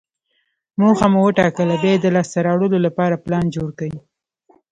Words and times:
موخه 0.79 1.07
مو 1.13 1.21
چې 1.23 1.25
وټاکله، 1.27 1.75
بیا 1.81 1.91
یې 1.95 2.01
د 2.03 2.05
لاسته 2.15 2.37
راوړلو 2.47 2.77
لپاره 2.85 3.21
پلان 3.23 3.45
جوړ 3.55 3.69
کړئ. 3.79 3.93